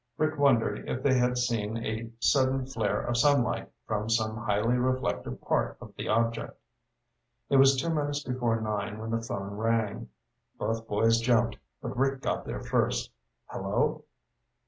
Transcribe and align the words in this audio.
Rick 0.17 0.39
wondered 0.39 0.89
if 0.89 1.03
they 1.03 1.13
had 1.13 1.37
seen 1.37 1.77
a 1.85 2.09
sudden 2.19 2.65
flare 2.65 3.01
of 3.01 3.15
sunlight 3.17 3.71
from 3.85 4.09
some 4.09 4.35
highly 4.35 4.75
reflective 4.75 5.39
part 5.41 5.77
of 5.79 5.93
the 5.95 6.07
object. 6.07 6.59
It 7.49 7.57
was 7.57 7.79
two 7.79 7.91
minutes 7.91 8.23
before 8.23 8.59
nine 8.61 8.97
when 8.97 9.11
the 9.11 9.21
phone 9.21 9.53
rang. 9.57 10.09
Both 10.57 10.87
boys 10.87 11.19
jumped, 11.19 11.59
but 11.83 11.95
Rick 11.95 12.21
got 12.21 12.45
there 12.45 12.61
first. 12.63 13.11
"Hello?" 13.45 14.05